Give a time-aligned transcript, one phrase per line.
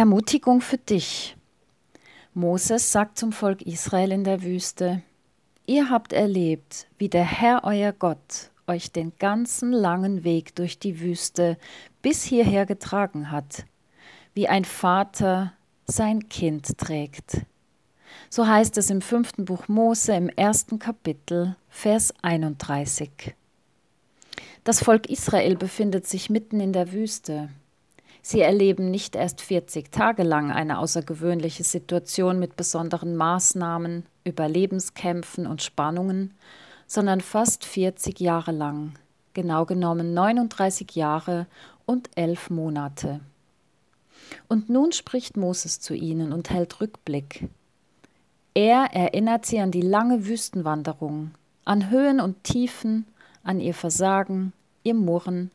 [0.00, 1.36] Ermutigung für dich.
[2.32, 5.02] Moses sagt zum Volk Israel in der Wüste,
[5.66, 11.00] Ihr habt erlebt, wie der Herr euer Gott euch den ganzen langen Weg durch die
[11.00, 11.58] Wüste
[12.00, 13.66] bis hierher getragen hat,
[14.32, 15.52] wie ein Vater
[15.84, 17.42] sein Kind trägt.
[18.30, 23.34] So heißt es im fünften Buch Mose im ersten Kapitel, Vers 31.
[24.64, 27.50] Das Volk Israel befindet sich mitten in der Wüste.
[28.22, 35.62] Sie erleben nicht erst 40 Tage lang eine außergewöhnliche Situation mit besonderen Maßnahmen, Überlebenskämpfen und
[35.62, 36.34] Spannungen,
[36.86, 38.94] sondern fast 40 Jahre lang,
[39.32, 41.46] genau genommen 39 Jahre
[41.86, 43.20] und elf Monate.
[44.48, 47.48] Und nun spricht Moses zu ihnen und hält Rückblick.
[48.54, 51.30] Er erinnert sie an die lange Wüstenwanderung,
[51.64, 53.06] an Höhen und Tiefen,
[53.42, 55.50] an ihr Versagen, ihr Murren,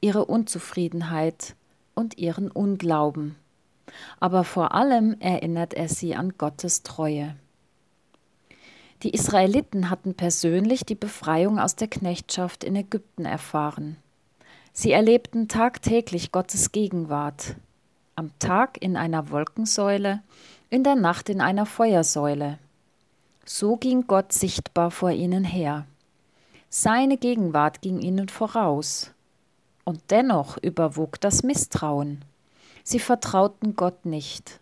[0.00, 1.54] ihre Unzufriedenheit
[1.98, 3.34] und ihren Unglauben.
[4.20, 7.34] Aber vor allem erinnert er sie an Gottes Treue.
[9.02, 13.96] Die Israeliten hatten persönlich die Befreiung aus der Knechtschaft in Ägypten erfahren.
[14.72, 17.56] Sie erlebten tagtäglich Gottes Gegenwart,
[18.14, 20.22] am Tag in einer Wolkensäule,
[20.70, 22.58] in der Nacht in einer Feuersäule.
[23.44, 25.86] So ging Gott sichtbar vor ihnen her.
[26.68, 29.12] Seine Gegenwart ging ihnen voraus.
[29.88, 32.22] Und dennoch überwog das Misstrauen.
[32.84, 34.60] Sie vertrauten Gott nicht.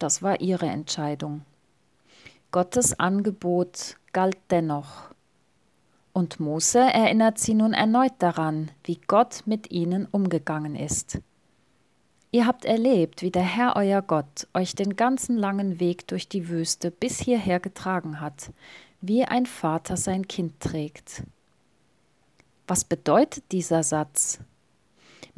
[0.00, 1.42] Das war ihre Entscheidung.
[2.50, 5.14] Gottes Angebot galt dennoch.
[6.12, 11.20] Und Mose erinnert sie nun erneut daran, wie Gott mit ihnen umgegangen ist.
[12.32, 16.48] Ihr habt erlebt, wie der Herr euer Gott euch den ganzen langen Weg durch die
[16.48, 18.50] Wüste bis hierher getragen hat,
[19.00, 21.22] wie ein Vater sein Kind trägt.
[22.66, 24.40] Was bedeutet dieser Satz?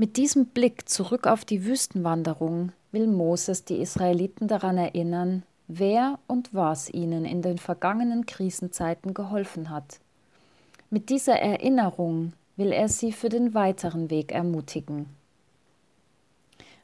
[0.00, 6.54] Mit diesem Blick zurück auf die Wüstenwanderung will Moses die Israeliten daran erinnern, wer und
[6.54, 9.98] was ihnen in den vergangenen Krisenzeiten geholfen hat.
[10.88, 15.06] Mit dieser Erinnerung will er sie für den weiteren Weg ermutigen.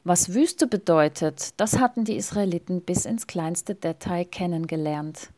[0.03, 5.29] Was Wüste bedeutet, das hatten die Israeliten bis ins kleinste Detail kennengelernt.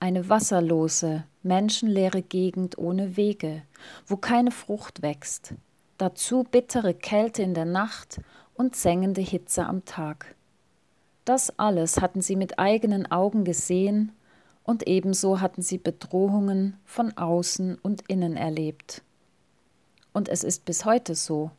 [0.00, 3.62] Eine wasserlose, menschenleere Gegend ohne Wege,
[4.04, 5.54] wo keine Frucht wächst.
[5.98, 8.20] Dazu bittere Kälte in der Nacht
[8.54, 10.34] und sengende Hitze am Tag.
[11.24, 14.12] Das alles hatten sie mit eigenen Augen gesehen
[14.62, 19.02] und ebenso hatten sie Bedrohungen von außen und innen erlebt.
[20.12, 21.50] Und es ist bis heute so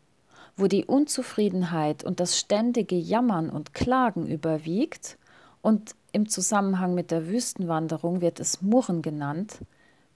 [0.58, 5.18] wo die Unzufriedenheit und das ständige Jammern und Klagen überwiegt,
[5.62, 9.62] und im Zusammenhang mit der Wüstenwanderung wird es Murren genannt,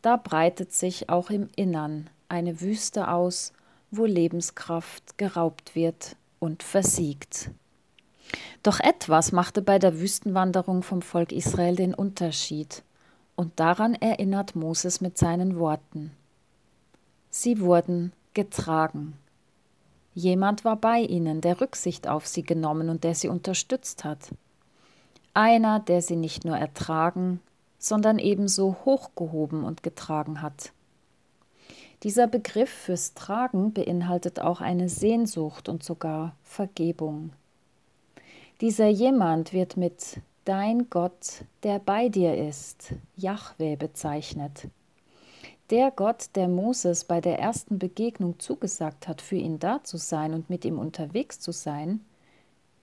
[0.04, 3.52] da breitet sich auch im Innern eine Wüste aus,
[3.92, 7.52] wo Lebenskraft geraubt wird und versiegt.
[8.64, 12.84] Doch etwas machte bei der Wüstenwanderung vom Volk Israel den Unterschied,
[13.36, 16.12] und daran erinnert Moses mit seinen Worten.
[17.30, 19.14] Sie wurden getragen.
[20.14, 24.30] Jemand war bei ihnen, der Rücksicht auf sie genommen und der sie unterstützt hat.
[25.34, 27.40] Einer, der sie nicht nur ertragen,
[27.78, 30.74] sondern ebenso hochgehoben und getragen hat.
[32.04, 37.32] Dieser Begriff fürs Tragen beinhaltet auch eine Sehnsucht und sogar Vergebung.
[38.62, 44.70] Dieser jemand wird mit Dein Gott, der bei dir ist, Jahwe bezeichnet
[45.70, 50.34] der Gott, der Moses bei der ersten Begegnung zugesagt hat, für ihn da zu sein
[50.34, 52.04] und mit ihm unterwegs zu sein,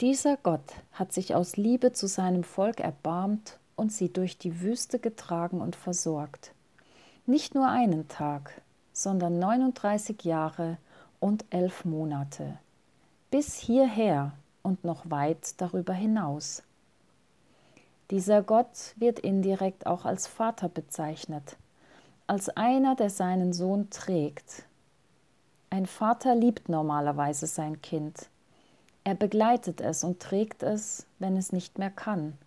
[0.01, 4.99] dieser Gott hat sich aus Liebe zu seinem Volk erbarmt und sie durch die Wüste
[4.99, 6.53] getragen und versorgt.
[7.25, 8.63] Nicht nur einen Tag,
[8.97, 10.79] sondern 39 Jahre
[11.21, 12.57] und elf Monate.
[13.31, 16.63] Bis hierher und noch weit darüber hinaus.
[18.11, 21.57] Dieser Gott wird indirekt auch als Vater bezeichnet,
[22.27, 24.65] als einer, der seinen Sohn trägt.
[25.69, 28.31] Ein Vater liebt normalerweise sein Kind.
[29.05, 32.39] Er begleitet es und trägt es, wenn es nicht mehr kann.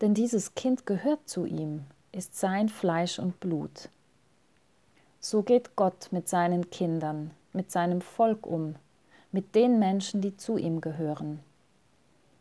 [0.00, 3.88] Denn dieses Kind gehört zu ihm, ist sein Fleisch und Blut.
[5.24, 8.74] So geht Gott mit seinen Kindern, mit seinem Volk um,
[9.30, 11.38] mit den Menschen, die zu ihm gehören.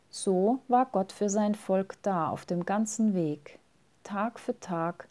[0.10, 3.60] So war Gott für sein Volk da auf dem ganzen Weg,
[4.04, 5.08] Tag für Tag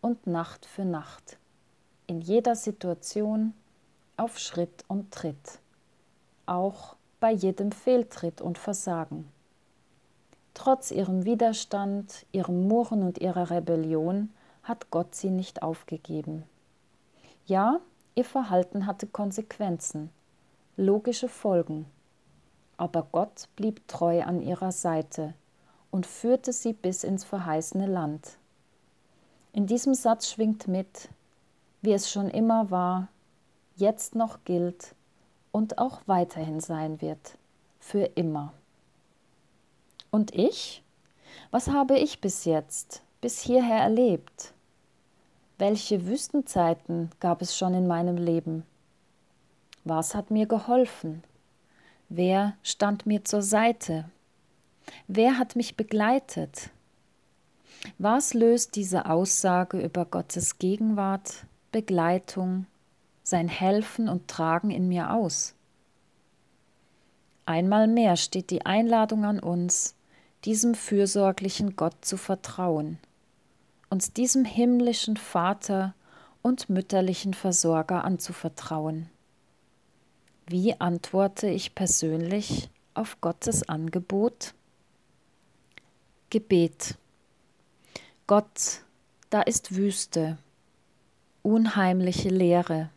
[0.00, 1.38] und Nacht für Nacht,
[2.08, 3.54] in jeder Situation,
[4.16, 5.60] auf Schritt und Tritt,
[6.46, 9.28] auch bei jedem Fehltritt und Versagen.
[10.54, 14.30] Trotz ihrem Widerstand, ihrem Murren und ihrer Rebellion
[14.64, 16.42] hat Gott sie nicht aufgegeben.
[17.46, 17.80] Ja,
[18.14, 20.10] ihr Verhalten hatte Konsequenzen,
[20.76, 21.86] logische Folgen.
[22.82, 25.34] aber Gott blieb treu an ihrer Seite
[25.92, 28.38] und führte sie bis ins verheißene Land.
[29.52, 31.08] In diesem Satz schwingt mit,
[31.80, 33.06] wie es schon immer war,
[33.76, 34.96] jetzt noch gilt
[35.52, 37.38] und auch weiterhin sein wird,
[37.78, 38.52] für immer.
[40.10, 40.82] Und ich?
[41.52, 44.51] Was habe ich bis jetzt, bis hierher erlebt?
[45.62, 48.64] Welche Wüstenzeiten gab es schon in meinem Leben?
[49.84, 51.22] Was hat mir geholfen?
[52.08, 54.10] Wer stand mir zur Seite?
[55.06, 56.70] Wer hat mich begleitet?
[57.96, 62.66] Was löst diese Aussage über Gottes Gegenwart, Begleitung,
[63.22, 65.54] sein Helfen und Tragen in mir aus?
[67.46, 69.94] Einmal mehr steht die Einladung an uns,
[70.44, 72.98] diesem fürsorglichen Gott zu vertrauen,
[73.92, 75.94] uns diesem himmlischen Vater
[76.40, 79.10] und mütterlichen Versorger anzuvertrauen.
[80.46, 84.54] Wie antworte ich persönlich auf Gottes Angebot?
[86.30, 86.96] Gebet.
[88.26, 88.80] Gott,
[89.28, 90.38] da ist Wüste,
[91.42, 92.88] unheimliche Leere.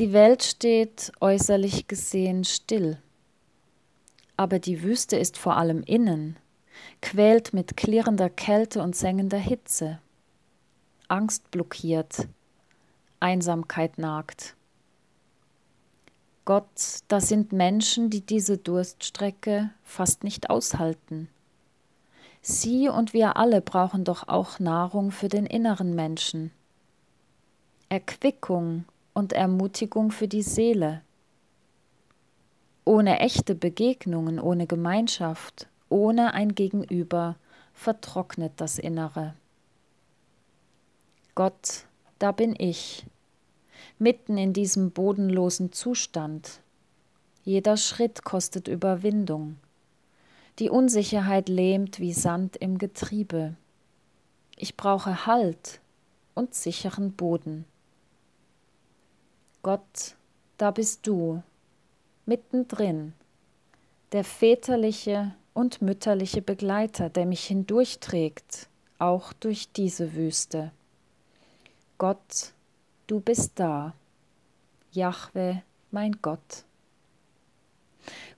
[0.00, 2.98] Die Welt steht äußerlich gesehen still,
[4.36, 6.36] aber die Wüste ist vor allem innen,
[7.00, 9.98] quält mit klirrender Kälte und sengender Hitze.
[11.08, 12.26] Angst blockiert,
[13.20, 14.56] Einsamkeit nagt.
[16.44, 21.28] Gott, das sind Menschen, die diese Durststrecke fast nicht aushalten.
[22.40, 26.52] Sie und wir alle brauchen doch auch Nahrung für den inneren Menschen.
[27.88, 28.84] Erquickung
[29.14, 31.02] und Ermutigung für die Seele.
[32.84, 37.36] Ohne echte Begegnungen, ohne Gemeinschaft, ohne ein Gegenüber
[37.72, 39.34] vertrocknet das Innere.
[41.34, 41.84] Gott,
[42.18, 43.04] da bin ich,
[43.98, 46.60] mitten in diesem bodenlosen Zustand.
[47.44, 49.56] Jeder Schritt kostet Überwindung.
[50.58, 53.54] Die Unsicherheit lähmt wie Sand im Getriebe.
[54.56, 55.80] Ich brauche Halt
[56.34, 57.66] und sicheren Boden.
[59.62, 60.16] Gott,
[60.56, 61.42] da bist du,
[62.24, 63.12] mittendrin,
[64.12, 68.68] der väterliche und mütterliche Begleiter, der mich hindurchträgt,
[68.98, 70.70] auch durch diese Wüste.
[71.96, 72.52] Gott,
[73.06, 73.94] du bist da,
[74.92, 76.64] Jahwe, mein Gott.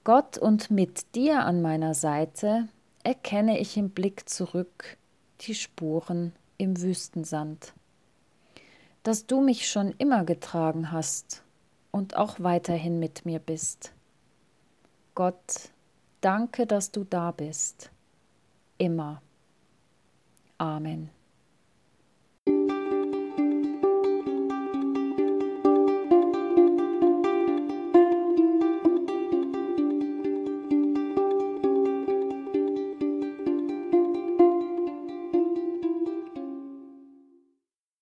[0.05, 2.69] Gott und mit dir an meiner Seite
[3.03, 4.97] erkenne ich im Blick zurück
[5.41, 7.73] die Spuren im Wüstensand.
[9.03, 11.43] Dass du mich schon immer getragen hast
[11.91, 13.93] und auch weiterhin mit mir bist.
[15.17, 15.73] Gott,
[16.21, 17.91] danke, dass du da bist.
[18.79, 19.23] Immer.
[20.59, 21.11] Amen.